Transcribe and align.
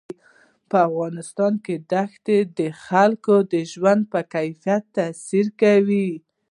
په 0.69 0.77
افغانستان 0.87 1.53
کې 1.65 1.75
دښتې 1.91 2.37
د 2.59 2.59
خلکو 2.85 3.35
د 3.53 3.55
ژوند 3.71 4.01
په 4.11 4.19
کیفیت 4.33 4.83
تاثیر 4.97 5.45
کوي. 5.61 6.09